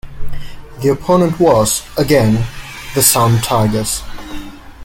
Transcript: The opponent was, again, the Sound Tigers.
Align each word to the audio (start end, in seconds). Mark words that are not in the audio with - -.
The 0.81 0.89
opponent 0.93 1.39
was, 1.39 1.85
again, 1.95 2.43
the 2.95 3.03
Sound 3.03 3.43
Tigers. 3.43 4.01